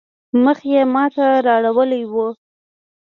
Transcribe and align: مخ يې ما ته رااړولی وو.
مخ 0.43 0.59
يې 0.73 0.81
ما 0.93 1.05
ته 1.15 1.25
رااړولی 1.45 2.03
وو. 2.11 2.27